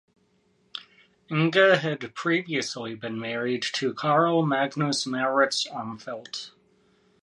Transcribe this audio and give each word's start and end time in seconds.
Inge 1.29 1.53
had 1.53 2.15
previously 2.15 2.95
been 2.95 3.19
married 3.19 3.61
to 3.73 3.93
Carl 3.93 4.43
Magnus 4.43 5.05
Mauritz 5.05 5.67
Armfelt. 5.67 6.49